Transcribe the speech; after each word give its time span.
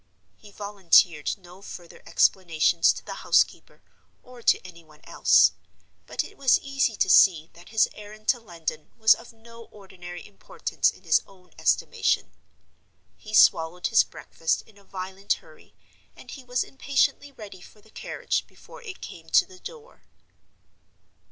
He 0.35 0.49
volunteered 0.49 1.37
no 1.37 1.61
further 1.61 2.01
explanations 2.07 2.91
to 2.93 3.05
the 3.05 3.13
housekeeper 3.21 3.83
or 4.23 4.41
to 4.41 4.59
any 4.65 4.83
one 4.83 5.01
else, 5.03 5.51
but 6.07 6.23
it 6.23 6.39
was 6.39 6.57
easy 6.59 6.95
to 6.95 7.07
see 7.07 7.51
that 7.53 7.69
his 7.69 7.87
errand 7.93 8.27
to 8.29 8.39
London 8.39 8.89
was 8.97 9.13
of 9.13 9.31
no 9.31 9.65
ordinary 9.65 10.25
importance 10.25 10.89
in 10.89 11.03
his 11.03 11.21
own 11.27 11.51
estimation. 11.59 12.31
He 13.15 13.35
swallowed 13.35 13.85
his 13.93 14.03
breakfast 14.03 14.63
in 14.63 14.75
a 14.79 14.83
violent 14.83 15.33
hurry, 15.33 15.75
and 16.15 16.31
he 16.31 16.43
was 16.43 16.63
impatiently 16.63 17.31
ready 17.31 17.61
for 17.61 17.79
the 17.79 17.91
carriage 17.91 18.47
before 18.47 18.81
it 18.81 19.01
came 19.01 19.29
to 19.29 19.45
the 19.45 19.59
door. 19.59 20.01